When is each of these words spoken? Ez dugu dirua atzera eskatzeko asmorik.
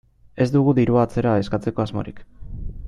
Ez 0.45 0.47
dugu 0.55 0.73
dirua 0.79 1.03
atzera 1.09 1.35
eskatzeko 1.43 1.87
asmorik. 1.87 2.27